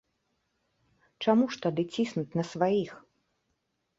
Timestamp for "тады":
1.67-1.85